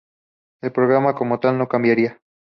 [0.63, 2.19] La programa como tal no cambiaría.